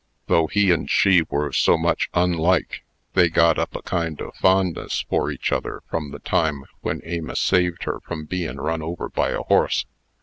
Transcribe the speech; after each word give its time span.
Though 0.25 0.47
he 0.47 0.71
and 0.71 0.89
she 0.89 1.21
were 1.29 1.51
so 1.51 1.77
much 1.77 2.09
unlike, 2.15 2.83
they 3.13 3.29
got 3.29 3.59
up 3.59 3.75
a 3.75 3.83
kind 3.83 4.19
o' 4.19 4.31
fondness 4.31 5.05
for 5.07 5.29
each 5.29 5.51
other 5.51 5.83
from 5.91 6.09
the 6.09 6.17
time 6.17 6.63
when 6.79 7.01
Amos 7.03 7.39
saved 7.39 7.83
her 7.83 7.99
from 7.99 8.25
bein' 8.25 8.57
run 8.57 8.81
over 8.81 9.09
by 9.09 9.29
a 9.29 9.43
horse. 9.43 9.85